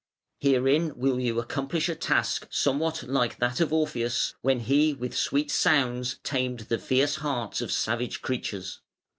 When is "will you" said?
0.97-1.39